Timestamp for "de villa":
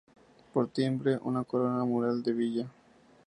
2.23-2.67